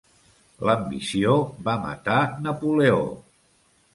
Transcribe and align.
L'ambició 0.67 1.35
va 1.69 1.77
matar 1.83 2.17
Napoleó. 2.47 3.05